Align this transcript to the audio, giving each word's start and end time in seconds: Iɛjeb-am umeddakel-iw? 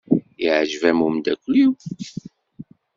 Iɛjeb-am 0.45 0.99
umeddakel-iw? 1.07 1.73